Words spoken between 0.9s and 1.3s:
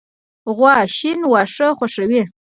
شین